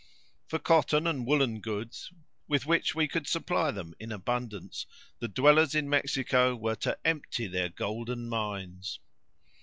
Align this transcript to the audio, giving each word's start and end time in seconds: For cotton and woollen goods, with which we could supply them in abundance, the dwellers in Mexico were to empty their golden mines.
For 0.47 0.57
cotton 0.57 1.05
and 1.05 1.27
woollen 1.27 1.59
goods, 1.61 2.11
with 2.47 2.65
which 2.65 2.95
we 2.95 3.07
could 3.07 3.27
supply 3.27 3.69
them 3.69 3.93
in 3.99 4.11
abundance, 4.11 4.87
the 5.19 5.27
dwellers 5.27 5.75
in 5.75 5.87
Mexico 5.87 6.55
were 6.55 6.75
to 6.77 6.97
empty 7.05 7.45
their 7.45 7.69
golden 7.69 8.27
mines. 8.27 8.99